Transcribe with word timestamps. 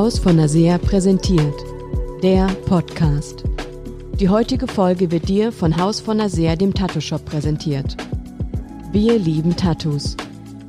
Haus 0.00 0.18
von 0.18 0.36
Nasea 0.36 0.78
präsentiert. 0.78 1.62
Der 2.22 2.46
Podcast. 2.64 3.44
Die 4.18 4.30
heutige 4.30 4.66
Folge 4.66 5.10
wird 5.10 5.28
dir 5.28 5.52
von 5.52 5.76
Haus 5.76 6.00
von 6.00 6.16
Nasea, 6.16 6.56
dem 6.56 6.72
Tattoo-Shop, 6.72 7.22
präsentiert. 7.26 7.98
Wir 8.92 9.18
lieben 9.18 9.56
Tattoos. 9.56 10.16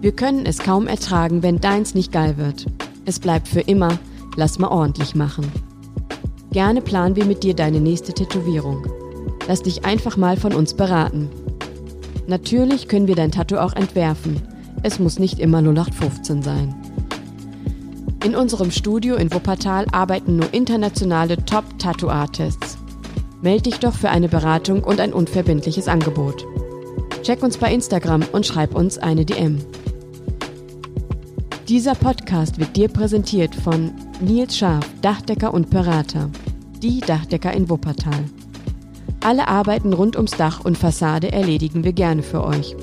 Wir 0.01 0.11
können 0.11 0.45
es 0.45 0.59
kaum 0.59 0.85
ertragen, 0.85 1.43
wenn 1.43 1.61
deins 1.61 1.95
nicht 1.95 2.11
geil 2.11 2.35
wird. 2.35 2.65
Es 3.05 3.21
bleibt 3.21 3.47
für 3.47 3.61
immer, 3.61 3.97
lass 4.35 4.59
mal 4.59 4.67
ordentlich 4.67 5.15
machen. 5.15 5.49
Gerne 6.51 6.81
planen 6.81 7.15
wir 7.15 7.23
mit 7.23 7.43
dir 7.43 7.53
deine 7.53 7.79
nächste 7.79 8.11
Tätowierung. 8.11 8.85
Lass 9.47 9.63
dich 9.63 9.85
einfach 9.85 10.17
mal 10.17 10.35
von 10.35 10.53
uns 10.53 10.73
beraten. 10.73 11.29
Natürlich 12.27 12.89
können 12.89 13.07
wir 13.07 13.15
dein 13.15 13.31
Tattoo 13.31 13.59
auch 13.59 13.77
entwerfen. 13.77 14.41
Es 14.83 14.99
muss 14.99 15.19
nicht 15.19 15.39
immer 15.39 15.59
0815 15.59 16.41
sein. 16.41 16.80
In 18.23 18.35
unserem 18.35 18.69
Studio 18.69 19.15
in 19.15 19.33
Wuppertal 19.33 19.87
arbeiten 19.91 20.35
nur 20.35 20.53
internationale 20.53 21.37
Top-Tattoo-Artists. 21.43 22.77
Meld 23.41 23.65
dich 23.65 23.79
doch 23.79 23.95
für 23.95 24.09
eine 24.09 24.29
Beratung 24.29 24.83
und 24.83 24.99
ein 24.99 25.11
unverbindliches 25.11 25.87
Angebot. 25.87 26.45
Check 27.23 27.41
uns 27.41 27.57
bei 27.57 27.73
Instagram 27.73 28.21
und 28.31 28.45
schreib 28.45 28.75
uns 28.75 28.99
eine 28.99 29.25
DM. 29.25 29.57
Dieser 31.67 31.95
Podcast 31.95 32.59
wird 32.59 32.75
dir 32.77 32.89
präsentiert 32.89 33.55
von 33.55 33.91
Nils 34.19 34.55
Scharf, 34.55 34.85
Dachdecker 35.01 35.51
und 35.51 35.71
Berater. 35.71 36.29
Die 36.83 36.99
Dachdecker 36.99 37.53
in 37.53 37.71
Wuppertal. 37.71 38.25
Alle 39.23 39.47
Arbeiten 39.47 39.93
rund 39.93 40.15
ums 40.15 40.31
Dach 40.31 40.63
und 40.63 40.77
Fassade 40.77 41.31
erledigen 41.31 41.83
wir 41.83 41.93
gerne 41.93 42.21
für 42.21 42.43
euch. 42.43 42.75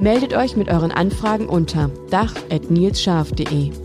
Meldet 0.00 0.34
euch 0.34 0.56
mit 0.56 0.68
euren 0.68 0.90
Anfragen 0.90 1.46
unter 1.46 1.90
dach.nilsscharf.de. 2.10 3.83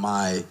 my 0.00 0.44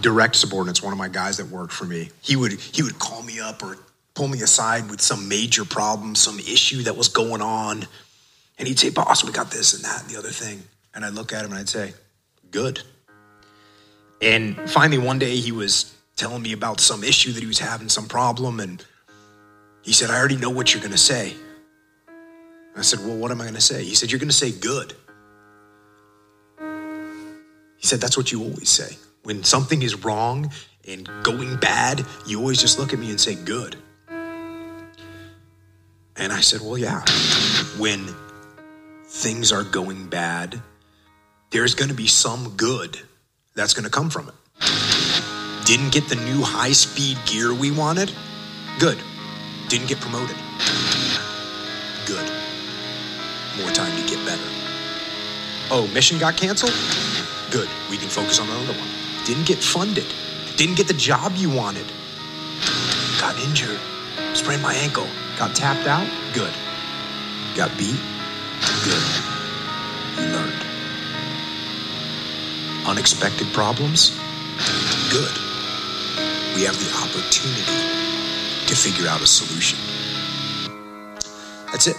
direct 0.00 0.36
subordinates, 0.36 0.82
one 0.82 0.92
of 0.92 0.98
my 0.98 1.08
guys 1.08 1.36
that 1.36 1.48
worked 1.48 1.72
for 1.72 1.84
me, 1.84 2.10
he 2.20 2.36
would 2.36 2.52
he 2.52 2.82
would 2.82 2.98
call 2.98 3.22
me 3.22 3.40
up 3.40 3.62
or 3.62 3.78
pull 4.14 4.28
me 4.28 4.40
aside 4.42 4.90
with 4.90 5.00
some 5.00 5.28
major 5.28 5.64
problem, 5.64 6.14
some 6.14 6.38
issue 6.38 6.82
that 6.82 6.96
was 6.96 7.08
going 7.08 7.42
on, 7.42 7.86
and 8.58 8.68
he'd 8.68 8.78
say, 8.78 8.90
"Boss, 8.90 9.24
we 9.24 9.32
got 9.32 9.50
this 9.50 9.74
and 9.74 9.84
that 9.84 10.02
and 10.02 10.10
the 10.10 10.18
other 10.18 10.30
thing," 10.30 10.62
and 10.94 11.04
I'd 11.04 11.14
look 11.14 11.32
at 11.32 11.44
him 11.44 11.50
and 11.50 11.60
I'd 11.60 11.68
say, 11.68 11.94
"Good." 12.50 12.82
And 14.20 14.56
finally, 14.70 14.98
one 14.98 15.18
day 15.18 15.36
he 15.36 15.52
was 15.52 15.92
telling 16.16 16.42
me 16.42 16.52
about 16.52 16.80
some 16.80 17.02
issue 17.02 17.32
that 17.32 17.40
he 17.40 17.46
was 17.46 17.58
having, 17.58 17.88
some 17.88 18.06
problem, 18.06 18.60
and 18.60 18.84
he 19.82 19.92
said, 19.92 20.10
"I 20.10 20.18
already 20.18 20.36
know 20.36 20.50
what 20.50 20.72
you're 20.72 20.82
going 20.82 20.92
to 20.92 20.98
say." 20.98 21.34
I 22.76 22.82
said, 22.82 23.00
"Well, 23.00 23.16
what 23.16 23.30
am 23.30 23.40
I 23.40 23.44
going 23.44 23.54
to 23.54 23.60
say?" 23.60 23.84
He 23.84 23.94
said, 23.94 24.10
"You're 24.10 24.20
going 24.20 24.30
to 24.30 24.34
say 24.34 24.52
good." 24.52 24.94
He 27.82 27.88
said, 27.88 28.00
That's 28.00 28.16
what 28.16 28.32
you 28.32 28.42
always 28.42 28.70
say. 28.70 28.96
When 29.24 29.44
something 29.44 29.82
is 29.82 30.04
wrong 30.04 30.50
and 30.88 31.08
going 31.22 31.56
bad, 31.56 32.06
you 32.26 32.38
always 32.38 32.60
just 32.60 32.78
look 32.78 32.92
at 32.92 32.98
me 32.98 33.10
and 33.10 33.20
say, 33.20 33.34
Good. 33.34 33.76
And 36.16 36.32
I 36.32 36.40
said, 36.40 36.60
Well, 36.60 36.78
yeah. 36.78 37.04
When 37.78 38.14
things 39.06 39.50
are 39.52 39.64
going 39.64 40.08
bad, 40.08 40.62
there's 41.50 41.74
going 41.74 41.88
to 41.88 41.94
be 41.94 42.06
some 42.06 42.54
good 42.56 42.98
that's 43.54 43.74
going 43.74 43.84
to 43.84 43.90
come 43.90 44.08
from 44.08 44.28
it. 44.28 44.34
Didn't 45.66 45.92
get 45.92 46.08
the 46.08 46.16
new 46.16 46.40
high 46.42 46.72
speed 46.72 47.18
gear 47.26 47.52
we 47.52 47.72
wanted? 47.72 48.12
Good. 48.78 48.98
Didn't 49.68 49.88
get 49.88 50.00
promoted? 50.00 50.36
Good. 52.06 52.30
More 53.58 53.70
time 53.72 53.94
to 54.00 54.08
get 54.08 54.24
better. 54.24 54.42
Oh, 55.70 55.90
mission 55.92 56.18
got 56.18 56.36
canceled? 56.36 56.72
Good. 57.52 57.68
We 57.90 57.98
can 57.98 58.08
focus 58.08 58.40
on 58.40 58.48
another 58.48 58.72
one. 58.72 58.88
Didn't 59.26 59.46
get 59.46 59.58
funded. 59.58 60.06
Didn't 60.56 60.76
get 60.76 60.88
the 60.88 60.94
job 60.94 61.32
you 61.36 61.50
wanted. 61.50 61.84
Got 63.20 63.38
injured. 63.40 63.78
Sprained 64.32 64.62
my 64.62 64.72
ankle. 64.72 65.06
Got 65.38 65.54
tapped 65.54 65.86
out? 65.86 66.08
Good. 66.32 66.52
Got 67.54 67.76
beat? 67.76 68.00
Good. 68.84 69.04
You 70.16 70.32
learned. 70.32 70.64
Unexpected 72.86 73.46
problems? 73.52 74.18
Good. 75.10 75.36
We 76.56 76.62
have 76.64 76.78
the 76.80 76.90
opportunity 77.04 78.66
to 78.66 78.74
figure 78.74 79.08
out 79.08 79.20
a 79.20 79.26
solution. 79.26 79.78
That's 81.70 81.86
it. 81.86 81.96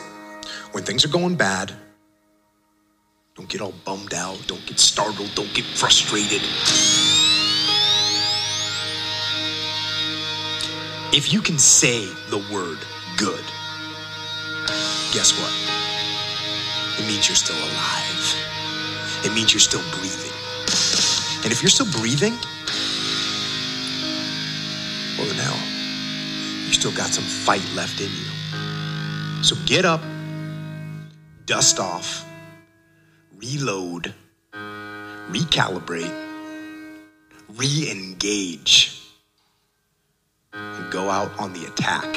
When 0.72 0.84
things 0.84 1.06
are 1.06 1.10
going 1.10 1.36
bad, 1.36 1.74
don't 3.36 3.50
get 3.50 3.62
all 3.62 3.74
bummed 3.84 4.14
out. 4.14 4.38
Don't 4.46 4.64
get 4.68 4.80
startled. 4.80 5.32
Don't 5.34 5.52
get 5.56 5.66
frustrated. 5.66 6.42
If 11.16 11.34
you 11.34 11.42
can 11.42 11.58
say 11.58 12.06
the 12.30 12.38
word 12.54 12.78
good, 13.18 13.44
guess 15.14 15.34
what? 15.40 15.52
It 17.00 17.08
means 17.08 17.28
you're 17.28 17.36
still 17.36 17.58
alive. 17.58 18.36
It 19.26 19.34
means 19.34 19.52
you're 19.52 19.60
still 19.60 19.82
breathing. 19.98 20.32
And 21.44 21.52
if 21.52 21.62
you're 21.64 21.70
still 21.70 21.92
breathing, 22.00 22.34
well, 25.18 25.28
then 25.28 25.38
hell, 25.38 26.68
you 26.68 26.74
still 26.74 26.92
got 26.92 27.10
some 27.10 27.24
fight 27.24 27.68
left 27.76 28.00
in 28.00 28.10
you. 28.10 29.44
So 29.44 29.56
get 29.66 29.86
up, 29.86 30.02
dust 31.46 31.80
off, 31.80 32.26
reload, 33.44 34.14
recalibrate, 35.32 36.14
re 37.58 37.90
engage, 37.92 39.02
and 40.54 40.92
go 40.92 41.10
out 41.10 41.30
on 41.38 41.54
the 41.54 41.66
attack. 41.66 42.08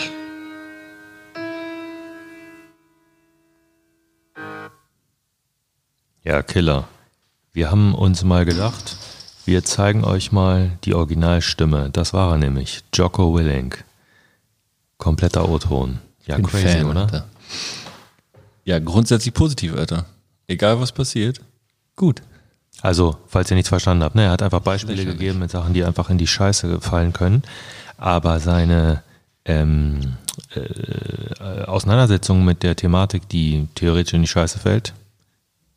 Ja, 6.23 6.43
Killer. 6.43 6.89
Wir 7.53 7.71
haben 7.71 7.95
uns 7.95 8.23
mal 8.25 8.45
gedacht, 8.45 8.97
wir 9.47 9.65
zeigen 9.65 10.05
euch 10.05 10.33
mal 10.33 10.79
die 10.85 10.95
Originalstimme. 10.95 11.91
Das 11.91 12.13
war 12.13 12.33
er 12.33 12.39
nämlich. 12.39 12.83
Jocko 12.95 13.35
Willink. 13.35 13.85
Kompletter 14.99 15.49
O-Ton. 15.49 15.99
Ja, 16.27 16.37
Bin 16.37 16.47
crazy, 16.47 16.67
Fan, 16.67 16.85
oder? 16.87 17.03
Alter. 17.03 17.29
Ja, 18.65 18.79
grundsätzlich 18.81 19.33
positiv, 19.33 19.75
Alter. 19.77 20.07
Egal 20.49 20.81
was 20.81 20.93
passiert. 20.93 21.41
Gut. 21.97 22.23
Also, 22.83 23.17
falls 23.27 23.51
ihr 23.51 23.55
nichts 23.55 23.71
verstanden 23.71 24.05
habt, 24.05 24.15
ne, 24.15 24.25
er 24.25 24.31
hat 24.31 24.43
einfach 24.43 24.61
Beispiele 24.61 25.05
gegeben 25.05 25.39
mit 25.39 25.51
Sachen, 25.51 25.73
die 25.73 25.85
einfach 25.85 26.11
in 26.11 26.19
die 26.19 26.27
Scheiße 26.27 26.81
fallen 26.81 27.13
können. 27.13 27.43
Aber 27.97 28.39
seine 28.39 29.03
ähm, 29.47 30.17
äh, 30.55 31.65
Auseinandersetzung 31.65 32.45
mit 32.45 32.63
der 32.63 32.77
Thematik, 32.77 33.29
die 33.29 33.69
theoretisch 33.75 34.15
in 34.15 34.23
die 34.23 34.29
Scheiße 34.29 34.59
fällt, 34.59 34.93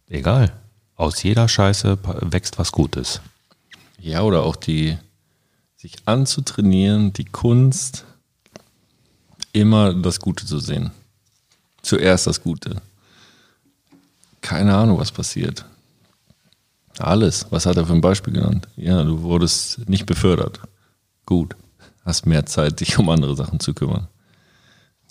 egal. 0.10 0.52
Aus 0.96 1.24
jeder 1.24 1.48
Scheiße 1.48 1.98
wächst 2.22 2.60
was 2.60 2.74
Gutes. 2.74 3.22
Ja, 4.00 4.22
oder 4.24 4.44
auch 4.44 4.58
die, 4.58 4.98
sich 5.78 5.96
anzutrainieren, 6.06 7.14
die 7.14 7.26
Kunst, 7.26 8.04
immer 9.54 9.94
das 9.94 10.20
Gute 10.20 10.46
zu 10.46 10.60
sehen. 10.60 10.92
Zuerst 11.82 12.28
das 12.28 12.44
Gute. 12.44 12.82
Keine 14.50 14.76
Ahnung, 14.76 14.98
was 14.98 15.12
passiert. 15.12 15.64
Alles. 16.98 17.46
Was 17.52 17.68
hat 17.68 17.78
er 17.78 17.86
für 17.86 17.94
ein 17.94 18.02
Beispiel 18.02 18.34
genannt? 18.34 18.68
Ja, 18.78 19.04
du 19.04 19.22
wurdest 19.22 19.88
nicht 19.88 20.08
befördert. 20.08 20.60
Gut. 21.28 21.56
Hast 22.04 22.26
mehr 22.26 22.48
Zeit, 22.48 22.80
dich 22.80 22.98
um 22.98 23.08
andere 23.10 23.36
Sachen 23.36 23.60
zu 23.60 23.76
kümmern. 23.76 24.08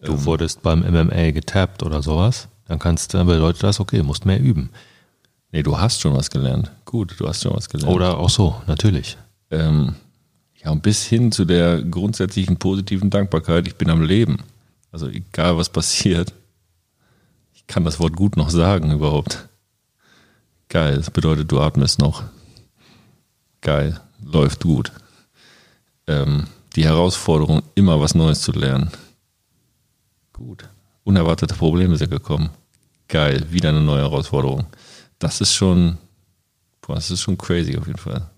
Du 0.03 0.25
wurdest 0.25 0.63
beim 0.63 0.81
MMA 0.81 1.31
getappt 1.31 1.85
oder 1.85 2.03
sowas, 2.03 2.49
dann 2.67 2.81
kannst 2.81 3.15
du, 3.15 3.25
bedeutet 3.25 3.63
das, 3.63 3.79
okay, 3.79 4.03
musst 4.03 4.27
mehr 4.27 4.41
üben. 4.41 4.71
Nee, 5.53 5.63
du 5.63 5.79
hast 5.79 6.01
schon 6.01 6.15
was 6.15 6.31
gelernt. 6.31 6.73
Gut, 6.85 7.15
du 7.17 7.29
hast 7.29 7.45
schon 7.45 7.55
was 7.55 7.69
gelernt. 7.69 7.95
Oder 7.95 8.19
auch 8.19 8.31
so, 8.31 8.61
natürlich. 8.67 9.19
ähm, 9.53 9.95
ja, 10.57 10.73
und 10.73 10.83
bis 10.83 11.05
hin 11.05 11.31
zu 11.31 11.45
der 11.45 11.81
grundsätzlichen 11.85 12.57
positiven 12.57 13.09
Dankbarkeit, 13.09 13.69
ich 13.69 13.77
bin 13.77 13.89
am 13.89 14.03
Leben. 14.03 14.39
Also 14.91 15.07
egal 15.07 15.57
was 15.57 15.69
passiert, 15.69 16.33
kann 17.69 17.85
das 17.85 18.01
Wort 18.01 18.17
gut 18.17 18.37
noch 18.37 18.51
sagen 18.51 18.91
überhaupt. 18.91 19.49
Geil, 20.69 20.97
das 20.97 21.11
bedeutet, 21.11 21.53
du 21.53 21.61
atmest 21.61 22.01
noch. 22.01 22.25
Geil, 23.61 24.01
läuft 24.23 24.63
gut. 24.65 24.91
Ähm, 26.07 26.47
die 26.75 26.85
Herausforderung, 26.85 27.63
immer 27.75 28.01
was 28.01 28.15
Neues 28.15 28.41
zu 28.41 28.53
lernen. 28.53 28.91
Gut. 30.33 30.69
Unerwartete 31.05 31.55
Probleme 31.55 31.97
sind 31.97 32.11
gekommen. 32.11 32.51
Geil, 33.09 33.47
wieder 33.51 33.71
eine 33.71 33.81
neue 33.81 34.03
Herausforderung. 34.03 34.67
Das 35.19 35.41
ist 35.41 35.55
schon, 35.55 35.97
boah, 36.83 36.97
das 36.97 37.11
ist 37.11 37.21
schon 37.21 37.39
crazy 37.39 37.77
auf 37.79 37.87
jeden 37.87 37.99
Fall. 37.99 38.29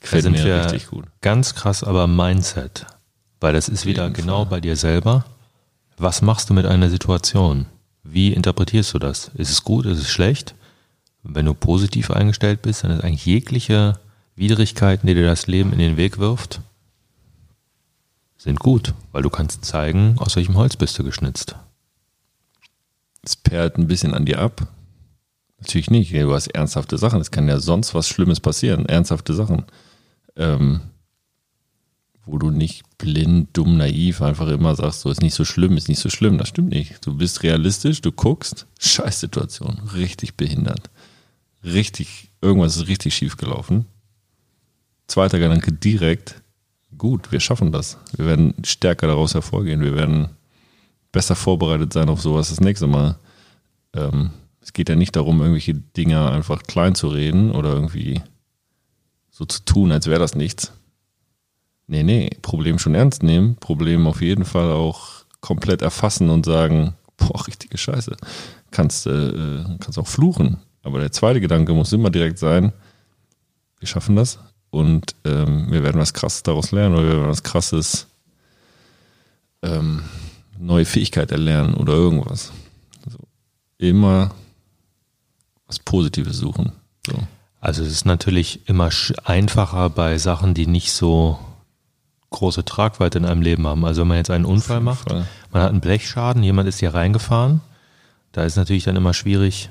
Gefällt 0.00 0.24
mir 0.30 0.44
wir 0.44 0.64
richtig 0.64 0.88
gut. 0.88 1.06
ganz 1.22 1.54
krass 1.54 1.82
aber 1.82 2.06
Mindset. 2.06 2.86
Weil 3.40 3.54
das 3.54 3.68
ist 3.68 3.86
wieder 3.86 4.10
genau 4.10 4.44
Fall. 4.44 4.50
bei 4.50 4.60
dir 4.60 4.76
selber. 4.76 5.24
Was 5.96 6.22
machst 6.22 6.50
du 6.50 6.54
mit 6.54 6.66
einer 6.66 6.90
Situation? 6.90 7.66
Wie 8.04 8.32
interpretierst 8.32 8.92
du 8.94 8.98
das? 8.98 9.30
Ist 9.34 9.50
es 9.50 9.64
gut, 9.64 9.86
ist 9.86 9.98
es 9.98 10.10
schlecht? 10.10 10.54
Wenn 11.22 11.46
du 11.46 11.54
positiv 11.54 12.10
eingestellt 12.10 12.60
bist, 12.62 12.84
dann 12.84 12.90
ist 12.90 13.02
eigentlich 13.02 13.24
jegliche 13.24 13.98
Widrigkeiten, 14.36 15.06
die 15.06 15.14
dir 15.14 15.26
das 15.26 15.46
Leben 15.46 15.72
in 15.72 15.78
den 15.78 15.96
Weg 15.96 16.18
wirft, 16.18 16.60
sind 18.36 18.60
gut, 18.60 18.92
weil 19.10 19.22
du 19.22 19.30
kannst 19.30 19.64
zeigen, 19.64 20.16
aus 20.18 20.36
welchem 20.36 20.56
Holz 20.56 20.76
bist 20.76 20.98
du 20.98 21.04
geschnitzt. 21.04 21.56
Es 23.22 23.36
perlt 23.36 23.78
ein 23.78 23.86
bisschen 23.86 24.12
an 24.12 24.26
dir 24.26 24.38
ab. 24.38 24.68
Natürlich 25.58 25.90
nicht. 25.90 26.12
Du 26.12 26.34
hast 26.34 26.48
ernsthafte 26.48 26.98
Sachen. 26.98 27.22
Es 27.22 27.30
kann 27.30 27.48
ja 27.48 27.58
sonst 27.58 27.94
was 27.94 28.06
Schlimmes 28.06 28.38
passieren. 28.38 28.84
Ernsthafte 28.84 29.32
Sachen. 29.32 29.64
Ähm, 30.36 30.82
wo 32.26 32.38
du 32.38 32.50
nicht 32.50 32.82
blind, 32.98 33.50
dumm, 33.52 33.76
naiv 33.76 34.22
einfach 34.22 34.48
immer 34.48 34.74
sagst, 34.74 35.00
so 35.00 35.10
ist 35.10 35.20
nicht 35.22 35.34
so 35.34 35.44
schlimm, 35.44 35.76
ist 35.76 35.88
nicht 35.88 36.00
so 36.00 36.08
schlimm. 36.08 36.38
Das 36.38 36.48
stimmt 36.48 36.70
nicht. 36.70 37.06
Du 37.06 37.16
bist 37.16 37.42
realistisch, 37.42 38.00
du 38.00 38.12
guckst, 38.12 38.66
Scheißsituation, 38.78 39.90
richtig 39.94 40.34
behindert. 40.36 40.90
Richtig, 41.62 42.30
irgendwas 42.40 42.76
ist 42.76 42.88
richtig 42.88 43.14
schief 43.14 43.36
gelaufen. 43.36 43.86
Zweiter 45.06 45.38
Gedanke 45.38 45.72
direkt, 45.72 46.42
gut, 46.96 47.30
wir 47.30 47.40
schaffen 47.40 47.72
das. 47.72 47.98
Wir 48.16 48.26
werden 48.26 48.54
stärker 48.64 49.06
daraus 49.06 49.34
hervorgehen. 49.34 49.82
Wir 49.82 49.94
werden 49.94 50.30
besser 51.12 51.36
vorbereitet 51.36 51.92
sein 51.92 52.08
auf 52.08 52.22
sowas 52.22 52.48
das 52.48 52.60
nächste 52.60 52.86
Mal. 52.86 53.16
Ähm, 53.94 54.30
es 54.60 54.72
geht 54.72 54.88
ja 54.88 54.96
nicht 54.96 55.14
darum, 55.14 55.40
irgendwelche 55.40 55.74
Dinge 55.74 56.30
einfach 56.30 56.62
klein 56.62 56.94
zu 56.94 57.08
reden 57.08 57.52
oder 57.52 57.74
irgendwie 57.74 58.22
so 59.30 59.44
zu 59.44 59.64
tun, 59.64 59.92
als 59.92 60.06
wäre 60.06 60.20
das 60.20 60.34
nichts. 60.34 60.72
Nee, 61.86 62.02
nee, 62.02 62.30
Problem 62.42 62.78
schon 62.78 62.94
ernst 62.94 63.22
nehmen, 63.22 63.56
Problem 63.56 64.06
auf 64.06 64.22
jeden 64.22 64.44
Fall 64.44 64.72
auch 64.72 65.24
komplett 65.40 65.82
erfassen 65.82 66.30
und 66.30 66.46
sagen, 66.46 66.94
boah, 67.16 67.46
richtige 67.46 67.76
Scheiße. 67.76 68.16
Kannst, 68.70 69.06
äh, 69.06 69.64
kannst 69.80 69.98
auch 69.98 70.06
fluchen. 70.06 70.58
Aber 70.82 70.98
der 70.98 71.12
zweite 71.12 71.40
Gedanke 71.40 71.72
muss 71.74 71.92
immer 71.92 72.10
direkt 72.10 72.38
sein, 72.38 72.72
wir 73.78 73.88
schaffen 73.88 74.16
das 74.16 74.38
und 74.70 75.14
ähm, 75.24 75.70
wir 75.70 75.82
werden 75.82 76.00
was 76.00 76.14
Krasses 76.14 76.42
daraus 76.42 76.72
lernen 76.72 76.94
oder 76.94 77.04
wir 77.04 77.16
werden 77.16 77.28
was 77.28 77.42
Krasses, 77.42 78.06
ähm, 79.62 80.02
neue 80.58 80.84
Fähigkeit 80.84 81.30
erlernen 81.32 81.74
oder 81.74 81.92
irgendwas. 81.92 82.52
Also 83.04 83.18
immer 83.78 84.34
was 85.66 85.78
Positives 85.78 86.38
suchen. 86.38 86.72
So. 87.06 87.18
Also 87.60 87.82
es 87.82 87.90
ist 87.90 88.04
natürlich 88.04 88.68
immer 88.68 88.90
einfacher 89.24 89.90
bei 89.90 90.18
Sachen, 90.18 90.54
die 90.54 90.66
nicht 90.66 90.92
so 90.92 91.38
große 92.34 92.64
Tragweite 92.64 93.18
in 93.18 93.24
einem 93.24 93.42
Leben 93.42 93.66
haben. 93.66 93.84
Also 93.84 94.02
wenn 94.02 94.08
man 94.08 94.18
jetzt 94.18 94.30
einen 94.30 94.44
Unfall 94.44 94.80
macht, 94.80 95.10
man 95.10 95.62
hat 95.62 95.70
einen 95.70 95.80
Blechschaden, 95.80 96.42
jemand 96.42 96.68
ist 96.68 96.80
hier 96.80 96.94
reingefahren, 96.94 97.60
da 98.32 98.42
ist 98.42 98.56
natürlich 98.56 98.84
dann 98.84 98.96
immer 98.96 99.14
schwierig 99.14 99.70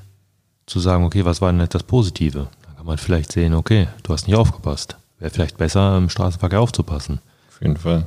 zu 0.65 0.80
sagen, 0.80 1.04
okay, 1.04 1.25
was 1.25 1.42
war 1.42 1.51
denn 1.51 1.62
jetzt 1.62 1.75
das 1.75 1.83
Positive? 1.83 2.48
Dann 2.65 2.75
kann 2.77 2.86
man 2.86 2.98
vielleicht 2.98 3.31
sehen, 3.31 3.54
okay, 3.54 3.88
du 4.04 4.13
hast 4.13 4.27
nicht 4.27 4.38
aufgepasst. 4.38 4.98
Wäre 5.19 5.31
vielleicht 5.31 5.57
besser, 5.57 5.98
im 5.98 6.10
Straßenverkehr 6.10 6.62
aufzupassen. 6.62 7.19
Auf 7.50 7.62
jeden 7.62 7.77
Fall. 7.77 8.06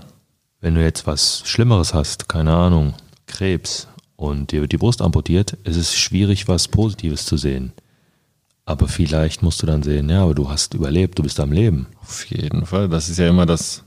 Wenn 0.60 0.74
du 0.74 0.82
jetzt 0.82 1.06
was 1.06 1.42
Schlimmeres 1.44 1.94
hast, 1.94 2.28
keine 2.28 2.54
Ahnung, 2.54 2.94
Krebs 3.26 3.88
und 4.16 4.52
dir 4.52 4.62
wird 4.62 4.72
die 4.72 4.78
Brust 4.78 5.02
amputiert, 5.02 5.52
ist 5.64 5.76
es 5.76 5.94
schwierig, 5.94 6.48
was 6.48 6.68
Positives 6.68 7.26
zu 7.26 7.36
sehen. 7.36 7.72
Aber 8.64 8.88
vielleicht 8.88 9.42
musst 9.42 9.62
du 9.62 9.66
dann 9.66 9.82
sehen, 9.82 10.08
ja, 10.08 10.22
aber 10.22 10.34
du 10.34 10.48
hast 10.48 10.74
überlebt, 10.74 11.18
du 11.18 11.22
bist 11.22 11.38
am 11.38 11.52
Leben. 11.52 11.86
Auf 12.02 12.26
jeden 12.26 12.66
Fall. 12.66 12.88
Das 12.88 13.08
ist 13.08 13.18
ja 13.18 13.28
immer 13.28 13.46
das, 13.46 13.84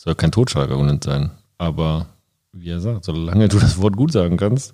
soll 0.00 0.14
kein 0.14 0.32
Totschlagargument 0.32 1.04
sein. 1.04 1.30
Aber 1.58 2.06
wie 2.52 2.70
er 2.70 2.80
sagt, 2.80 3.04
solange 3.04 3.48
du 3.48 3.58
das 3.58 3.82
Wort 3.82 3.96
gut 3.96 4.12
sagen 4.12 4.38
kannst, 4.38 4.72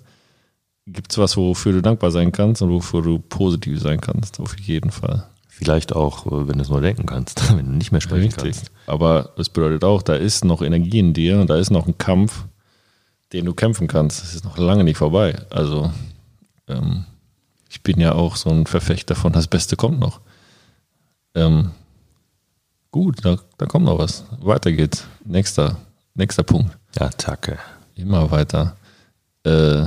gibt 0.85 1.11
es 1.11 1.17
was, 1.17 1.35
wofür 1.35 1.73
du 1.73 1.81
dankbar 1.81 2.11
sein 2.11 2.31
kannst 2.31 2.61
und 2.61 2.69
wofür 2.69 3.01
du 3.01 3.19
positiv 3.19 3.81
sein 3.81 3.99
kannst. 3.99 4.39
Auf 4.39 4.57
jeden 4.57 4.89
Fall. 4.89 5.27
Vielleicht 5.49 5.93
auch, 5.93 6.27
äh, 6.27 6.47
wenn 6.47 6.57
du 6.57 6.61
es 6.61 6.69
nur 6.69 6.79
denken 6.79 7.05
kannst, 7.05 7.49
wenn 7.57 7.65
du 7.65 7.71
nicht 7.73 7.91
mehr 7.91 7.99
sprechen 7.99 8.31
kannst. 8.31 8.71
Aber 8.85 9.33
das 9.35 9.49
bedeutet 9.49 9.83
auch, 9.83 10.01
da 10.01 10.15
ist 10.15 10.45
noch 10.45 10.61
Energie 10.61 10.99
in 10.99 11.13
dir 11.13 11.41
und 11.41 11.49
da 11.49 11.57
ist 11.57 11.71
noch 11.71 11.87
ein 11.87 11.97
Kampf, 11.97 12.45
den 13.33 13.43
du 13.43 13.53
kämpfen 13.53 13.89
kannst. 13.89 14.23
Es 14.23 14.33
ist 14.33 14.45
noch 14.45 14.57
lange 14.57 14.85
nicht 14.85 14.97
vorbei. 14.97 15.35
Also 15.49 15.91
ähm, 16.69 17.03
ich 17.69 17.83
bin 17.83 17.99
ja 17.99 18.13
auch 18.13 18.37
so 18.37 18.49
ein 18.49 18.65
Verfechter 18.65 19.15
von 19.15 19.33
das 19.33 19.47
Beste 19.47 19.75
kommt 19.75 19.99
noch. 19.99 20.21
Ähm, 21.35 21.71
gut, 22.97 23.23
da, 23.23 23.37
da 23.59 23.67
kommt 23.67 23.85
noch 23.85 23.99
was. 23.99 24.25
Weiter 24.39 24.71
geht's. 24.71 25.05
Nächster, 25.23 25.77
nächster 26.15 26.41
Punkt. 26.41 26.75
Attacke. 26.97 27.59
Immer 27.93 28.31
weiter. 28.31 28.75
Äh, 29.43 29.85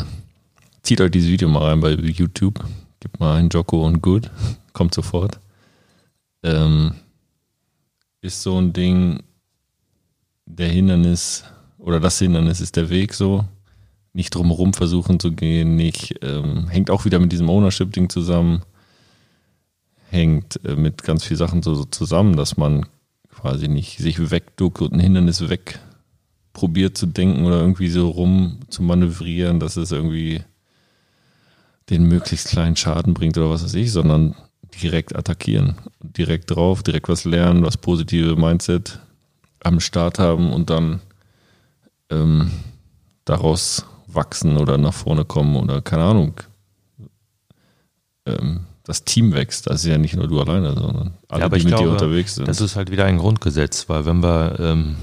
zieht 0.82 1.00
euch 1.00 1.10
dieses 1.10 1.28
Video 1.28 1.48
mal 1.48 1.64
rein 1.64 1.80
bei 1.80 1.90
YouTube. 1.90 2.64
Gebt 3.00 3.18
mal 3.18 3.36
ein 3.36 3.48
Jocko 3.48 3.84
und 3.84 4.00
Good. 4.00 4.30
Kommt 4.72 4.94
sofort. 4.94 5.40
Ähm, 6.44 6.94
ist 8.20 8.42
so 8.42 8.60
ein 8.60 8.72
Ding, 8.72 9.24
der 10.46 10.68
Hindernis 10.68 11.42
oder 11.78 11.98
das 11.98 12.20
Hindernis 12.20 12.60
ist 12.60 12.76
der 12.76 12.90
Weg 12.90 13.14
so. 13.14 13.44
Nicht 14.12 14.36
drumherum 14.36 14.72
versuchen 14.72 15.18
zu 15.18 15.32
gehen, 15.32 15.74
nicht, 15.74 16.14
ähm, 16.22 16.68
hängt 16.68 16.90
auch 16.90 17.04
wieder 17.04 17.18
mit 17.18 17.32
diesem 17.32 17.48
Ownership-Ding 17.48 18.08
zusammen. 18.08 18.62
Hängt 20.10 20.64
äh, 20.64 20.76
mit 20.76 21.02
ganz 21.02 21.24
vielen 21.24 21.38
Sachen 21.38 21.62
so, 21.64 21.74
so 21.74 21.84
zusammen, 21.84 22.36
dass 22.36 22.56
man 22.56 22.86
quasi 23.34 23.68
nicht 23.68 23.98
sich 23.98 24.30
wegduckt 24.30 24.82
und 24.82 24.92
ein 24.92 25.00
Hindernis 25.00 25.48
weg 25.48 25.80
probiert 26.52 26.98
zu 26.98 27.06
denken 27.06 27.44
oder 27.44 27.60
irgendwie 27.60 27.88
so 27.88 28.08
rum 28.08 28.60
zu 28.68 28.82
manövrieren, 28.82 29.60
dass 29.60 29.76
es 29.76 29.92
irgendwie 29.92 30.42
den 31.88 32.04
möglichst 32.04 32.48
kleinen 32.48 32.76
Schaden 32.76 33.14
bringt 33.14 33.38
oder 33.38 33.50
was 33.50 33.64
weiß 33.64 33.74
ich, 33.74 33.92
sondern 33.92 34.34
direkt 34.82 35.14
attackieren. 35.16 35.76
Direkt 36.02 36.50
drauf, 36.50 36.82
direkt 36.82 37.08
was 37.08 37.24
lernen, 37.24 37.64
was 37.64 37.76
positive 37.76 38.36
Mindset 38.36 39.00
am 39.62 39.80
Start 39.80 40.18
haben 40.18 40.52
und 40.52 40.70
dann 40.70 41.00
ähm, 42.10 42.50
daraus 43.24 43.84
wachsen 44.06 44.56
oder 44.56 44.78
nach 44.78 44.94
vorne 44.94 45.24
kommen 45.24 45.56
oder 45.56 45.82
keine 45.82 46.04
Ahnung. 46.04 46.40
Ähm, 48.26 48.66
das 48.84 49.04
Team 49.04 49.32
wächst. 49.32 49.68
Das 49.68 49.84
ist 49.84 49.90
ja 49.90 49.98
nicht 49.98 50.16
nur 50.16 50.28
du 50.28 50.40
alleine, 50.40 50.74
sondern 50.74 51.14
alle, 51.28 51.42
ja, 51.42 51.48
die 51.48 51.54
mit 51.56 51.64
dir 51.64 51.76
glaube, 51.76 51.90
unterwegs 51.90 52.34
sind. 52.34 52.48
das 52.48 52.60
ist 52.60 52.76
halt 52.76 52.90
wieder 52.90 53.04
ein 53.04 53.18
Grundgesetz, 53.18 53.88
weil 53.88 54.06
wenn 54.06 54.22
wir 54.22 54.58
ähm, 54.58 54.96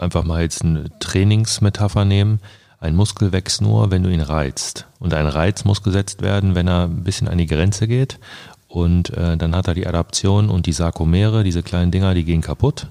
einfach 0.00 0.24
mal 0.24 0.42
jetzt 0.42 0.62
eine 0.62 0.90
Trainingsmetapher 0.98 2.04
nehmen, 2.04 2.40
ein 2.78 2.96
Muskel 2.96 3.32
wächst 3.32 3.62
nur, 3.62 3.90
wenn 3.90 4.02
du 4.02 4.10
ihn 4.10 4.20
reizt. 4.20 4.86
Und 4.98 5.14
ein 5.14 5.26
Reiz 5.26 5.64
muss 5.64 5.82
gesetzt 5.82 6.20
werden, 6.20 6.54
wenn 6.54 6.66
er 6.68 6.84
ein 6.84 7.04
bisschen 7.04 7.28
an 7.28 7.38
die 7.38 7.46
Grenze 7.46 7.86
geht. 7.86 8.18
Und 8.66 9.10
äh, 9.10 9.36
dann 9.36 9.54
hat 9.54 9.68
er 9.68 9.74
die 9.74 9.86
Adaption 9.86 10.48
und 10.48 10.66
die 10.66 10.72
Sarkomere, 10.72 11.44
diese 11.44 11.62
kleinen 11.62 11.92
Dinger, 11.92 12.14
die 12.14 12.24
gehen 12.24 12.40
kaputt. 12.40 12.88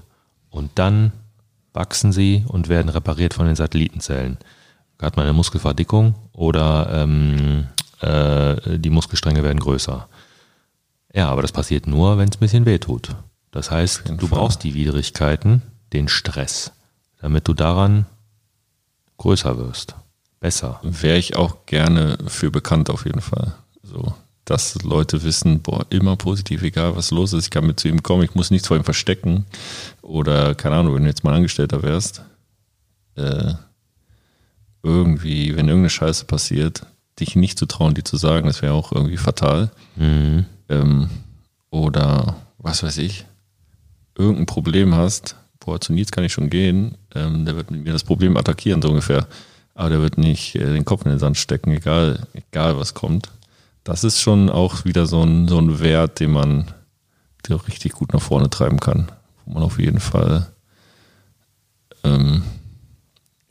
Und 0.48 0.70
dann 0.76 1.12
wachsen 1.74 2.12
sie 2.12 2.44
und 2.48 2.68
werden 2.68 2.88
repariert 2.88 3.34
von 3.34 3.46
den 3.46 3.56
Satellitenzellen. 3.56 4.38
Da 4.98 5.06
hat 5.06 5.16
man 5.16 5.26
eine 5.26 5.34
Muskelverdickung 5.34 6.14
oder 6.32 6.88
ähm, 6.92 7.66
äh, 8.00 8.78
die 8.78 8.90
Muskelstränge 8.90 9.42
werden 9.42 9.60
größer. 9.60 10.08
Ja, 11.14 11.28
aber 11.28 11.42
das 11.42 11.52
passiert 11.52 11.86
nur, 11.86 12.18
wenn 12.18 12.28
es 12.28 12.36
ein 12.36 12.40
bisschen 12.40 12.66
weh 12.66 12.78
tut. 12.78 13.14
Das 13.50 13.70
heißt, 13.70 14.04
du 14.08 14.26
Fall. 14.26 14.38
brauchst 14.38 14.64
die 14.64 14.74
Widrigkeiten, 14.74 15.62
den 15.92 16.08
Stress, 16.08 16.72
damit 17.20 17.46
du 17.48 17.54
daran 17.54 18.06
größer 19.18 19.58
wirst. 19.58 19.94
Besser. 20.40 20.80
Wäre 20.82 21.18
ich 21.18 21.36
auch 21.36 21.66
gerne 21.66 22.18
für 22.26 22.50
bekannt 22.50 22.90
auf 22.90 23.04
jeden 23.04 23.20
Fall. 23.20 23.54
So, 23.82 24.14
dass 24.44 24.82
Leute 24.82 25.22
wissen, 25.22 25.60
boah, 25.60 25.86
immer 25.90 26.16
positiv, 26.16 26.62
egal 26.62 26.96
was 26.96 27.10
los 27.10 27.32
ist, 27.32 27.44
ich 27.44 27.50
kann 27.50 27.66
mit 27.66 27.78
zu 27.78 27.88
ihm 27.88 28.02
kommen, 28.02 28.24
ich 28.24 28.34
muss 28.34 28.50
nichts 28.50 28.66
vor 28.66 28.76
ihm 28.76 28.84
verstecken. 28.84 29.46
Oder, 30.00 30.54
keine 30.54 30.76
Ahnung, 30.76 30.94
wenn 30.94 31.02
du 31.02 31.08
jetzt 31.08 31.22
mal 31.22 31.34
Angestellter 31.34 31.82
wärst, 31.82 32.22
äh, 33.14 33.54
irgendwie, 34.82 35.50
wenn 35.50 35.68
irgendeine 35.68 35.90
Scheiße 35.90 36.24
passiert, 36.24 36.86
dich 37.20 37.36
nicht 37.36 37.58
zu 37.58 37.66
trauen, 37.66 37.94
die 37.94 38.02
zu 38.02 38.16
sagen, 38.16 38.46
das 38.46 38.62
wäre 38.62 38.72
auch 38.72 38.90
irgendwie 38.92 39.18
fatal. 39.18 39.70
Mhm. 39.96 40.46
Ähm, 40.72 41.08
oder 41.70 42.36
was 42.58 42.82
weiß 42.82 42.98
ich, 42.98 43.26
irgendein 44.16 44.46
Problem 44.46 44.94
hast, 44.94 45.36
boah, 45.60 45.80
zu 45.80 45.92
Nils 45.92 46.10
kann 46.10 46.24
ich 46.24 46.32
schon 46.32 46.50
gehen, 46.50 46.96
ähm, 47.14 47.44
der 47.44 47.56
wird 47.56 47.70
mir 47.70 47.92
das 47.92 48.04
Problem 48.04 48.36
attackieren, 48.36 48.82
so 48.82 48.88
ungefähr. 48.88 49.26
Aber 49.74 49.90
der 49.90 50.00
wird 50.00 50.18
nicht 50.18 50.54
äh, 50.54 50.72
den 50.72 50.84
Kopf 50.84 51.04
in 51.04 51.10
den 51.10 51.18
Sand 51.18 51.38
stecken, 51.38 51.72
egal, 51.72 52.26
egal 52.34 52.78
was 52.78 52.94
kommt. 52.94 53.30
Das 53.84 54.04
ist 54.04 54.20
schon 54.20 54.50
auch 54.50 54.84
wieder 54.84 55.06
so 55.06 55.22
ein, 55.22 55.48
so 55.48 55.58
ein 55.58 55.80
Wert, 55.80 56.20
den 56.20 56.32
man 56.32 56.72
auch 57.50 57.68
richtig 57.68 57.92
gut 57.92 58.12
nach 58.12 58.22
vorne 58.22 58.48
treiben 58.48 58.80
kann. 58.80 59.10
Wo 59.44 59.54
man 59.54 59.62
auf 59.62 59.78
jeden 59.78 59.98
Fall 60.00 60.46
ähm, 62.04 62.42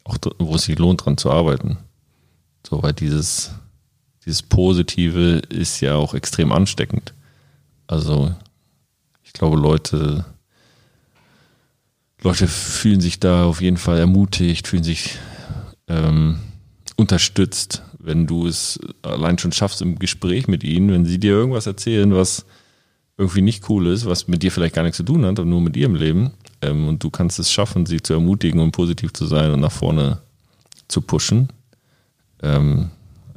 auch 0.04 0.18
wo 0.40 0.56
es 0.56 0.64
sich 0.64 0.78
lohnt, 0.78 1.06
dran 1.06 1.18
zu 1.18 1.32
arbeiten. 1.32 1.78
So, 2.68 2.82
weil 2.84 2.94
dieses, 2.94 3.52
dieses 4.26 4.44
Positive 4.44 5.42
ist 5.50 5.82
ja 5.82 5.96
auch 5.96 6.14
extrem 6.14 6.52
ansteckend. 6.52 7.14
Also, 7.88 8.34
ich 9.24 9.34
glaube, 9.34 9.58
Leute, 9.58 10.26
Leute 12.22 12.48
fühlen 12.48 13.02
sich 13.02 13.20
da 13.20 13.46
auf 13.46 13.62
jeden 13.62 13.78
Fall 13.78 13.98
ermutigt, 13.98 14.68
fühlen 14.68 14.84
sich 14.84 15.18
ähm, 15.88 16.40
unterstützt, 16.98 17.84
wenn 18.00 18.28
du 18.28 18.48
es 18.48 18.80
allein 19.02 19.38
schon 19.38 19.52
schaffst 19.52 19.82
im 19.82 19.98
Gespräch 19.98 20.48
mit 20.48 20.64
ihnen, 20.64 20.92
wenn 20.92 21.06
sie 21.06 21.20
dir 21.20 21.32
irgendwas 21.32 21.66
erzählen, 21.66 22.14
was 22.14 22.46
irgendwie 23.18 23.42
nicht 23.42 23.70
cool 23.70 23.88
ist, 23.88 24.06
was 24.06 24.28
mit 24.28 24.44
dir 24.44 24.52
vielleicht 24.52 24.76
gar 24.76 24.84
nichts 24.84 24.98
zu 24.98 25.04
tun 25.04 25.26
hat, 25.26 25.40
aber 25.40 25.48
nur 25.48 25.62
mit 25.62 25.76
ihrem 25.78 25.96
Leben, 25.96 26.32
ähm, 26.62 26.88
und 26.88 27.04
du 27.04 27.10
kannst 27.10 27.40
es 27.40 27.52
schaffen, 27.52 27.86
sie 27.86 28.02
zu 28.02 28.14
ermutigen 28.14 28.60
und 28.60 28.72
positiv 28.72 29.14
zu 29.14 29.26
sein 29.26 29.52
und 29.52 29.60
nach 29.60 29.72
vorne 29.72 30.20
zu 30.88 31.02
pushen, 31.02 31.50
ähm, 32.42 32.92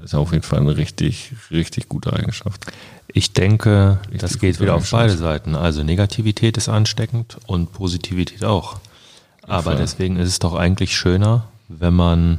ist 0.05 0.15
auf 0.15 0.33
jeden 0.33 0.45
Fall 0.45 0.61
eine 0.61 0.77
richtig, 0.77 1.33
richtig 1.51 1.89
gute 1.89 2.13
Eigenschaft. 2.13 2.67
Ich 3.09 3.33
denke, 3.33 3.99
Richtig 4.03 4.21
das 4.21 4.39
geht 4.39 4.61
wieder 4.61 4.75
auf 4.75 4.91
beide 4.91 5.17
Seiten. 5.17 5.55
Also 5.55 5.83
Negativität 5.83 6.57
ist 6.57 6.69
ansteckend 6.69 7.39
und 7.47 7.73
Positivität 7.73 8.45
auch. 8.45 8.79
Aber 9.43 9.63
Fall. 9.63 9.77
deswegen 9.77 10.17
ist 10.17 10.29
es 10.29 10.39
doch 10.39 10.55
eigentlich 10.55 10.97
schöner, 10.97 11.49
wenn 11.69 11.95
man 11.95 12.39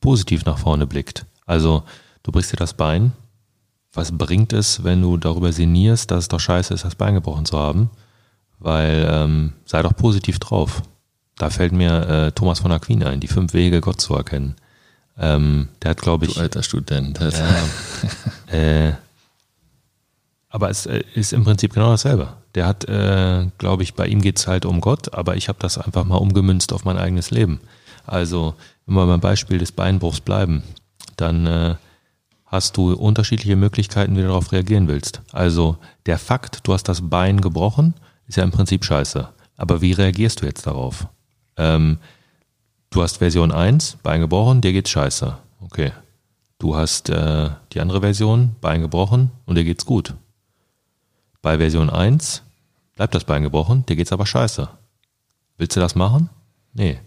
positiv 0.00 0.44
nach 0.44 0.58
vorne 0.58 0.86
blickt. 0.86 1.24
Also 1.46 1.82
du 2.22 2.32
brichst 2.32 2.52
dir 2.52 2.56
das 2.56 2.74
Bein. 2.74 3.12
Was 3.92 4.16
bringt 4.16 4.52
es, 4.52 4.84
wenn 4.84 5.02
du 5.02 5.16
darüber 5.16 5.52
sinnierst, 5.52 6.10
dass 6.10 6.24
es 6.24 6.28
doch 6.28 6.40
scheiße 6.40 6.74
ist, 6.74 6.84
das 6.84 6.94
Bein 6.94 7.14
gebrochen 7.14 7.46
zu 7.46 7.58
haben? 7.58 7.90
Weil 8.58 9.08
ähm, 9.10 9.52
sei 9.64 9.82
doch 9.82 9.96
positiv 9.96 10.38
drauf. 10.38 10.82
Da 11.36 11.50
fällt 11.50 11.72
mir 11.72 12.08
äh, 12.08 12.32
Thomas 12.32 12.60
von 12.60 12.72
Aquin 12.72 13.04
ein, 13.04 13.20
die 13.20 13.28
fünf 13.28 13.54
Wege, 13.54 13.80
Gott 13.80 14.00
zu 14.00 14.14
erkennen. 14.14 14.56
Ähm, 15.18 15.68
der 15.82 15.92
hat, 15.92 16.02
glaube 16.02 16.26
ich, 16.26 16.34
Du 16.34 16.40
alter 16.40 16.62
Student. 16.62 17.20
Das 17.20 17.40
äh, 18.52 18.92
aber 20.48 20.70
es 20.70 20.86
äh, 20.86 21.02
ist 21.14 21.32
im 21.32 21.44
Prinzip 21.44 21.74
genau 21.74 21.90
dasselbe. 21.90 22.34
Der 22.54 22.66
hat, 22.66 22.84
äh, 22.84 23.46
glaube 23.58 23.82
ich, 23.82 23.94
bei 23.94 24.06
ihm 24.06 24.22
geht's 24.22 24.46
halt 24.46 24.64
um 24.64 24.80
Gott, 24.80 25.12
aber 25.12 25.36
ich 25.36 25.48
habe 25.48 25.58
das 25.60 25.78
einfach 25.78 26.04
mal 26.04 26.16
umgemünzt 26.16 26.72
auf 26.72 26.84
mein 26.84 26.96
eigenes 26.96 27.30
Leben. 27.30 27.60
Also, 28.06 28.54
wenn 28.86 28.94
wir 28.94 29.06
beim 29.06 29.20
Beispiel 29.20 29.58
des 29.58 29.72
Beinbruchs 29.72 30.20
bleiben, 30.20 30.62
dann 31.16 31.46
äh, 31.46 31.74
hast 32.46 32.76
du 32.76 32.92
unterschiedliche 32.94 33.56
Möglichkeiten, 33.56 34.16
wie 34.16 34.22
du 34.22 34.28
darauf 34.28 34.52
reagieren 34.52 34.88
willst. 34.88 35.20
Also 35.32 35.76
der 36.06 36.18
Fakt, 36.18 36.66
du 36.66 36.72
hast 36.72 36.84
das 36.84 37.08
Bein 37.08 37.40
gebrochen, 37.40 37.94
ist 38.26 38.36
ja 38.36 38.44
im 38.44 38.50
Prinzip 38.50 38.84
scheiße. 38.84 39.28
Aber 39.56 39.80
wie 39.82 39.92
reagierst 39.92 40.40
du 40.40 40.46
jetzt 40.46 40.66
darauf? 40.66 41.06
Ähm, 41.56 41.98
du 42.90 43.02
hast 43.02 43.18
Version 43.18 43.52
1, 43.52 43.98
Bein 44.02 44.20
gebrochen, 44.20 44.60
dir 44.60 44.72
geht's 44.72 44.90
scheiße. 44.90 45.36
Okay. 45.60 45.92
Du 46.58 46.76
hast 46.76 47.08
äh, 47.08 47.50
die 47.72 47.80
andere 47.80 48.00
Version, 48.00 48.56
Bein 48.60 48.80
gebrochen 48.80 49.30
und 49.46 49.56
dir 49.56 49.64
geht's 49.64 49.84
gut. 49.86 50.14
Bei 51.42 51.58
Version 51.58 51.88
1 51.90 52.42
bleibt 52.96 53.14
das 53.14 53.24
Bein 53.24 53.42
gebrochen, 53.42 53.84
dir 53.86 53.96
geht's 53.96 54.12
aber 54.12 54.26
scheiße. 54.26 54.68
Willst 55.56 55.76
du 55.76 55.80
das 55.80 55.94
machen? 55.94 56.30
Nee. 56.74 56.98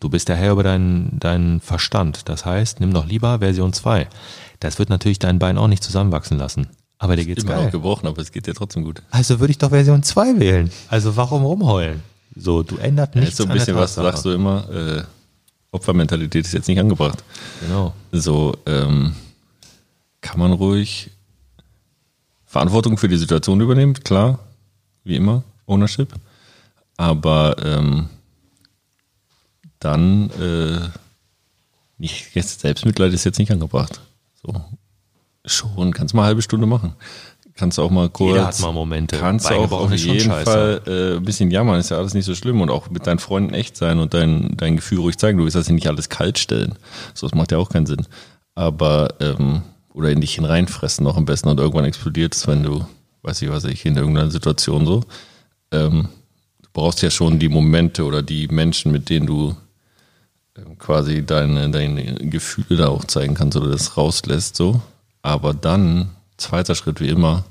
Du 0.00 0.08
bist 0.08 0.28
der 0.28 0.36
Herr 0.36 0.52
über 0.52 0.62
deinen, 0.62 1.18
deinen 1.18 1.60
Verstand. 1.60 2.28
Das 2.28 2.44
heißt, 2.46 2.80
nimm 2.80 2.92
doch 2.92 3.06
lieber 3.06 3.38
Version 3.38 3.72
2. 3.72 4.08
Das 4.58 4.78
wird 4.78 4.88
natürlich 4.88 5.18
dein 5.18 5.38
Bein 5.38 5.58
auch 5.58 5.68
nicht 5.68 5.82
zusammenwachsen 5.84 6.38
lassen. 6.38 6.68
Aber 6.98 7.16
dir 7.16 7.24
geht's 7.24 7.44
immer 7.44 7.54
geil. 7.54 7.66
auch 7.66 7.70
gebrochen, 7.70 8.06
aber 8.06 8.20
es 8.20 8.32
geht 8.32 8.46
dir 8.46 8.54
trotzdem 8.54 8.84
gut. 8.84 9.02
Also 9.10 9.40
würde 9.40 9.50
ich 9.50 9.58
doch 9.58 9.70
Version 9.70 10.02
2 10.02 10.38
wählen. 10.38 10.70
Also 10.88 11.16
warum 11.16 11.44
rumheulen? 11.44 12.02
So, 12.36 12.62
du 12.62 12.76
ändert 12.76 13.14
Ja, 13.14 13.20
nichts 13.22 13.38
ist 13.38 13.44
so 13.44 13.50
ein 13.50 13.54
bisschen 13.54 13.76
was, 13.76 13.94
sagst 13.94 14.24
du 14.24 14.30
immer, 14.30 14.68
äh, 14.70 15.02
Opfermentalität 15.72 16.46
ist 16.46 16.52
jetzt 16.52 16.68
nicht 16.68 16.80
angebracht. 16.80 17.22
Genau. 17.60 17.94
So, 18.12 18.56
ähm, 18.66 19.14
kann 20.20 20.38
man 20.38 20.52
ruhig 20.52 21.10
Verantwortung 22.44 22.98
für 22.98 23.08
die 23.08 23.16
Situation 23.16 23.60
übernehmen, 23.60 23.94
klar, 23.94 24.40
wie 25.04 25.16
immer, 25.16 25.44
Ownership. 25.66 26.12
Aber 26.96 27.56
ähm, 27.64 28.08
dann 29.78 30.30
äh, 30.30 30.88
nicht 31.98 32.34
jetzt 32.34 32.60
Selbstmitleid 32.60 33.12
ist 33.12 33.24
jetzt 33.24 33.38
nicht 33.38 33.52
angebracht. 33.52 34.00
So 34.42 34.64
schon, 35.44 35.92
kannst 35.92 36.14
mal 36.14 36.22
eine 36.22 36.28
halbe 36.28 36.42
Stunde 36.42 36.66
machen. 36.66 36.94
Kannst 37.60 37.78
auch 37.78 37.90
mal 37.90 38.08
kurz. 38.08 38.30
Jeder 38.30 38.46
hat 38.46 38.60
mal 38.60 38.72
Momente. 38.72 39.18
Kannst 39.18 39.50
Bein 39.50 39.58
auch 39.58 39.70
auf 39.70 39.94
jeden. 39.94 40.30
Fall 40.30 40.80
äh, 40.86 41.16
ein 41.18 41.22
bisschen 41.22 41.50
jammern, 41.50 41.78
ist 41.78 41.90
ja 41.90 41.98
alles 41.98 42.14
nicht 42.14 42.24
so 42.24 42.34
schlimm 42.34 42.62
und 42.62 42.70
auch 42.70 42.88
mit 42.88 43.06
deinen 43.06 43.18
Freunden 43.18 43.52
echt 43.52 43.76
sein 43.76 43.98
und 43.98 44.14
dein, 44.14 44.56
dein 44.56 44.76
Gefühl 44.76 45.00
ruhig 45.00 45.18
zeigen. 45.18 45.36
Du 45.36 45.44
willst 45.44 45.56
das 45.56 45.68
ja 45.68 45.74
nicht 45.74 45.86
alles 45.86 46.08
kalt 46.08 46.38
stellen. 46.38 46.76
So, 47.12 47.26
das 47.26 47.34
macht 47.34 47.52
ja 47.52 47.58
auch 47.58 47.68
keinen 47.68 47.84
Sinn. 47.84 48.06
Aber, 48.54 49.14
ähm, 49.20 49.60
oder 49.92 50.08
in 50.10 50.22
dich 50.22 50.36
hineinfressen 50.36 51.04
noch 51.04 51.18
am 51.18 51.26
besten 51.26 51.50
und 51.50 51.60
irgendwann 51.60 51.84
explodiert 51.84 52.34
es, 52.34 52.48
wenn 52.48 52.62
du, 52.62 52.82
weiß 53.20 53.42
ich 53.42 53.50
was 53.50 53.64
ich, 53.64 53.84
in 53.84 53.94
irgendeiner 53.94 54.30
Situation 54.30 54.86
so. 54.86 55.02
Ähm, 55.70 56.08
du 56.62 56.68
brauchst 56.72 57.02
ja 57.02 57.10
schon 57.10 57.38
die 57.38 57.50
Momente 57.50 58.04
oder 58.04 58.22
die 58.22 58.48
Menschen, 58.48 58.90
mit 58.90 59.10
denen 59.10 59.26
du 59.26 59.54
ähm, 60.56 60.78
quasi 60.78 61.26
deine, 61.26 61.68
deine 61.68 62.14
Gefühle 62.14 62.78
da 62.78 62.88
auch 62.88 63.04
zeigen 63.04 63.34
kannst 63.34 63.58
oder 63.58 63.70
das 63.70 63.98
rauslässt, 63.98 64.56
so. 64.56 64.80
Aber 65.20 65.52
dann, 65.52 66.08
zweiter 66.40 66.74
Schritt 66.74 67.00
wie 67.00 67.08
immer, 67.08 67.44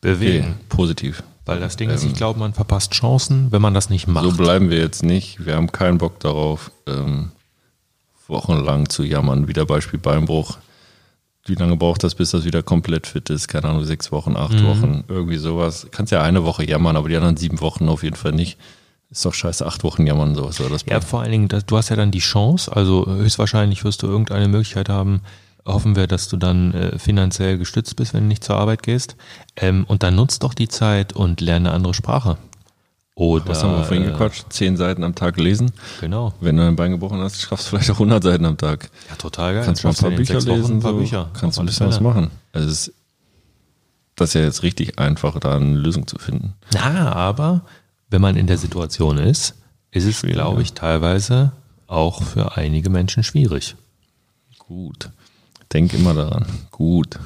Bewegen. 0.00 0.44
okay, 0.44 0.54
positiv. 0.68 1.22
Weil 1.44 1.60
das 1.60 1.76
Ding 1.76 1.88
ist, 1.88 2.04
ich 2.04 2.14
glaube, 2.14 2.38
man 2.38 2.52
verpasst 2.52 2.92
Chancen, 2.92 3.50
wenn 3.52 3.62
man 3.62 3.72
das 3.72 3.88
nicht 3.88 4.06
macht. 4.06 4.24
So 4.24 4.32
bleiben 4.32 4.68
wir 4.68 4.78
jetzt 4.78 5.02
nicht. 5.02 5.46
Wir 5.46 5.56
haben 5.56 5.72
keinen 5.72 5.96
Bock 5.98 6.20
darauf, 6.20 6.70
ähm, 6.86 7.30
wochenlang 8.26 8.88
zu 8.90 9.02
jammern. 9.02 9.48
Wieder 9.48 9.64
Beispiel 9.64 9.98
Beinbruch. 9.98 10.58
Wie 11.46 11.54
lange 11.54 11.76
braucht 11.76 12.04
das, 12.04 12.14
bis 12.14 12.32
das 12.32 12.44
wieder 12.44 12.62
komplett 12.62 13.06
fit 13.06 13.30
ist? 13.30 13.48
Keine 13.48 13.68
Ahnung, 13.68 13.84
sechs 13.86 14.12
Wochen, 14.12 14.36
acht 14.36 14.52
Mhm. 14.60 14.66
Wochen, 14.66 15.04
irgendwie 15.08 15.38
sowas. 15.38 15.86
Kannst 15.90 16.12
ja 16.12 16.22
eine 16.22 16.44
Woche 16.44 16.68
jammern, 16.68 16.96
aber 16.96 17.08
die 17.08 17.16
anderen 17.16 17.38
sieben 17.38 17.60
Wochen 17.62 17.88
auf 17.88 18.02
jeden 18.02 18.16
Fall 18.16 18.32
nicht. 18.32 18.58
Ist 19.10 19.24
doch 19.24 19.32
scheiße, 19.32 19.64
acht 19.64 19.82
Wochen 19.84 20.06
jammern, 20.06 20.34
sowas. 20.34 20.60
Oder 20.60 20.68
das 20.68 20.84
Ja, 20.84 21.00
vor 21.00 21.22
allen 21.22 21.30
Dingen, 21.32 21.48
das, 21.48 21.64
du 21.64 21.78
hast 21.78 21.88
ja 21.88 21.96
dann 21.96 22.10
die 22.10 22.18
Chance, 22.18 22.70
also 22.76 23.06
höchstwahrscheinlich 23.06 23.82
wirst 23.84 24.02
du 24.02 24.06
irgendeine 24.06 24.48
Möglichkeit 24.48 24.90
haben, 24.90 25.22
hoffen 25.68 25.96
wir, 25.96 26.06
dass 26.06 26.28
du 26.28 26.36
dann 26.36 26.74
äh, 26.74 26.98
finanziell 26.98 27.58
gestützt 27.58 27.96
bist, 27.96 28.14
wenn 28.14 28.22
du 28.22 28.28
nicht 28.28 28.44
zur 28.44 28.56
Arbeit 28.56 28.82
gehst. 28.82 29.16
Ähm, 29.56 29.84
und 29.86 30.02
dann 30.02 30.16
nutzt 30.16 30.42
doch 30.42 30.54
die 30.54 30.68
Zeit 30.68 31.12
und 31.12 31.40
lerne 31.40 31.68
eine 31.68 31.76
andere 31.76 31.94
Sprache. 31.94 32.38
Oder, 33.14 33.48
Was 33.48 33.64
haben 33.64 33.72
wir 33.72 33.84
vorhin 33.84 34.04
äh, 34.04 34.10
gequatscht? 34.12 34.44
Zehn 34.50 34.76
Seiten 34.76 35.02
am 35.02 35.14
Tag 35.14 35.38
lesen. 35.38 35.72
Genau. 36.00 36.34
Wenn 36.40 36.56
du 36.56 36.64
ein 36.64 36.76
Bein 36.76 36.92
gebrochen 36.92 37.18
hast, 37.18 37.40
schaffst 37.40 37.66
du 37.66 37.70
vielleicht 37.70 37.90
auch 37.90 37.94
100 37.94 38.22
Seiten 38.22 38.44
am 38.44 38.56
Tag. 38.56 38.90
Ja, 39.08 39.16
total 39.16 39.54
geil. 39.54 39.64
Kannst 39.64 39.82
du 39.82 39.88
ein 39.88 39.94
paar 39.94 40.10
Bücher 40.12 40.40
lesen. 40.40 40.76
Ein 40.76 40.80
paar 40.80 40.92
so. 40.92 40.98
Bücher. 40.98 41.30
Kannst 41.34 41.58
du 41.58 41.62
ein 41.62 41.66
bisschen 41.66 41.86
alle 41.86 41.90
was 41.90 41.98
Fälle. 41.98 42.08
machen. 42.08 42.30
Also 42.52 42.68
es 42.68 42.88
ist, 42.88 42.94
das 44.14 44.30
ist 44.30 44.34
ja 44.34 44.42
jetzt 44.42 44.62
richtig 44.62 45.00
einfach, 45.00 45.38
da 45.40 45.56
eine 45.56 45.76
Lösung 45.76 46.06
zu 46.06 46.16
finden. 46.18 46.54
Na, 46.72 47.12
aber 47.12 47.62
wenn 48.08 48.20
man 48.20 48.36
in 48.36 48.46
der 48.46 48.56
Situation 48.56 49.18
ist, 49.18 49.54
ist 49.90 50.04
es, 50.04 50.22
glaube 50.22 50.62
ich, 50.62 50.74
teilweise 50.74 51.52
auch 51.88 52.22
für 52.22 52.56
einige 52.56 52.88
Menschen 52.88 53.24
schwierig. 53.24 53.74
Gut. 54.58 55.10
Denk 55.72 55.92
immer 55.94 56.14
daran. 56.14 56.46
Gut. 56.70 57.18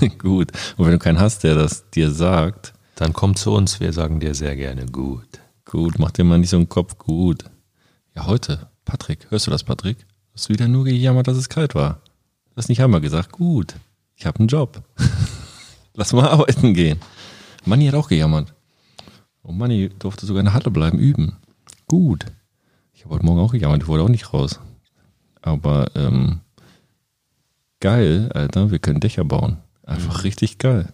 gut. 0.18 0.52
Und 0.76 0.84
wenn 0.84 0.92
du 0.92 0.98
keinen 0.98 1.20
hast, 1.20 1.44
der 1.44 1.54
das 1.54 1.88
dir 1.90 2.10
sagt, 2.10 2.72
Dann 2.96 3.12
komm 3.12 3.36
zu 3.36 3.52
uns, 3.52 3.80
wir 3.80 3.92
sagen 3.92 4.20
dir 4.20 4.34
sehr 4.34 4.56
gerne 4.56 4.86
gut. 4.86 5.26
gut, 5.64 5.98
mach 5.98 6.10
dir 6.10 6.24
mal 6.24 6.38
nicht 6.38 6.50
so 6.50 6.56
einen 6.56 6.68
Kopf. 6.68 6.96
Gut. 6.98 7.44
Ja, 8.14 8.26
heute. 8.26 8.68
Patrick, 8.84 9.30
hörst 9.30 9.46
du 9.46 9.50
das, 9.50 9.64
Patrick? 9.64 10.06
Hast 10.32 10.48
du 10.48 10.52
wieder 10.52 10.68
nur 10.68 10.84
gejammert, 10.84 11.26
dass 11.26 11.36
es 11.36 11.48
kalt 11.48 11.74
war? 11.74 12.00
Du 12.50 12.56
hast 12.56 12.68
nicht 12.68 12.80
einmal 12.80 13.00
gesagt, 13.00 13.32
gut, 13.32 13.74
ich 14.14 14.24
habe 14.26 14.38
einen 14.38 14.48
Job. 14.48 14.82
Lass 15.94 16.12
mal 16.12 16.28
arbeiten 16.28 16.72
gehen. 16.72 17.00
Manni 17.64 17.86
hat 17.86 17.94
auch 17.94 18.08
gejammert. 18.08 18.54
Und 19.42 19.58
Manni 19.58 19.90
durfte 19.98 20.24
sogar 20.24 20.40
in 20.40 20.46
der 20.46 20.54
Halle 20.54 20.70
bleiben, 20.70 20.98
üben. 20.98 21.36
Gut. 21.88 22.26
Ich 22.92 23.04
habe 23.04 23.14
heute 23.16 23.26
Morgen 23.26 23.40
auch 23.40 23.52
gejammert, 23.52 23.82
ich 23.82 23.88
wollte 23.88 24.04
auch 24.04 24.08
nicht 24.08 24.32
raus. 24.32 24.60
Aber 25.42 25.90
ähm, 25.94 26.40
geil, 27.80 28.30
Alter, 28.34 28.70
wir 28.70 28.78
können 28.78 29.00
Dächer 29.00 29.24
bauen. 29.24 29.58
Einfach 29.82 30.24
richtig 30.24 30.58
geil. 30.58 30.92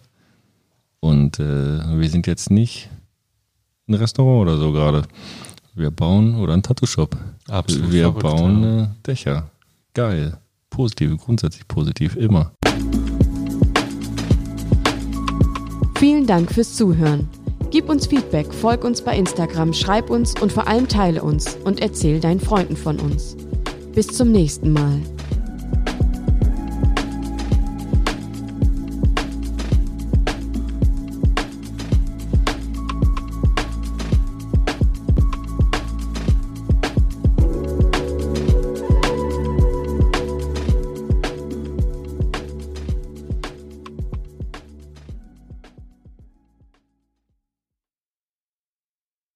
Und 0.99 1.39
äh, 1.39 1.99
wir 1.99 2.09
sind 2.09 2.27
jetzt 2.27 2.49
nicht 2.49 2.89
ein 3.87 3.95
Restaurant 3.95 4.43
oder 4.43 4.57
so 4.57 4.71
gerade. 4.71 5.03
Wir 5.73 5.91
bauen 5.91 6.35
oder 6.35 6.53
ein 6.53 6.63
Tattoo-Shop. 6.63 7.17
Absolut 7.49 7.91
Wir 7.91 8.03
verrückt, 8.03 8.21
bauen 8.21 8.63
ja. 8.63 8.83
äh, 8.83 8.87
Dächer. 9.05 9.49
Geil. 9.93 10.37
Positiv, 10.69 11.17
grundsätzlich 11.17 11.67
positiv, 11.67 12.15
immer. 12.15 12.51
Vielen 15.97 16.25
Dank 16.25 16.51
fürs 16.51 16.75
Zuhören. 16.75 17.27
Gib 17.71 17.89
uns 17.89 18.07
Feedback, 18.07 18.53
folg 18.53 18.83
uns 18.83 19.01
bei 19.01 19.17
Instagram, 19.17 19.73
schreib 19.73 20.09
uns 20.09 20.39
und 20.39 20.51
vor 20.51 20.67
allem 20.67 20.87
teile 20.87 21.23
uns 21.23 21.55
und 21.63 21.81
erzähl 21.81 22.19
deinen 22.19 22.39
Freunden 22.39 22.75
von 22.75 22.99
uns. 22.99 23.35
Bis 23.93 24.07
zum 24.07 24.31
nächsten 24.31 24.73
Mal. 24.73 25.01